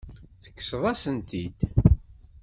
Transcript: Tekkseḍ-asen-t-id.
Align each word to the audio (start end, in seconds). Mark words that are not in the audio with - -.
Tekkseḍ-asen-t-id. 0.43 1.59